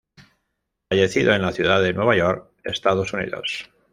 Fallecido 0.89 1.31
en 1.35 1.43
la 1.43 1.51
ciudad 1.51 1.79
de 1.79 1.93
Nueva 1.93 2.15
York, 2.17 2.49
Estados 2.63 3.13
Unidos. 3.13 3.69